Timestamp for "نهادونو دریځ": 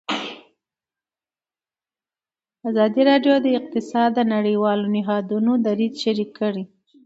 4.95-5.93